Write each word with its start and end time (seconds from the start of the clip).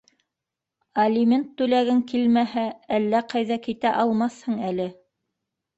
Алимент 1.03 1.51
түләгең 1.61 2.01
килмәһә, 2.13 2.65
әллә 2.99 3.23
ҡайҙа 3.35 3.61
китә 3.69 3.95
алмаҫһың 4.07 4.63
әле... 4.73 4.93